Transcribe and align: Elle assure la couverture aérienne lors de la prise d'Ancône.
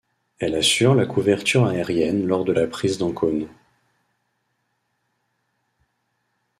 Elle 0.39 0.55
assure 0.55 0.95
la 0.95 1.05
couverture 1.05 1.65
aérienne 1.67 2.25
lors 2.25 2.43
de 2.43 2.51
la 2.51 2.65
prise 2.65 2.97
d'Ancône. 2.97 3.47